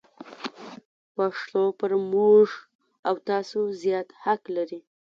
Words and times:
پښتو 1.15 1.63
پر 1.79 1.91
موږ 2.11 2.47
او 3.07 3.15
تاسو 3.29 3.59
زیات 3.81 4.07
حق 4.23 4.43
لري. 4.55 4.79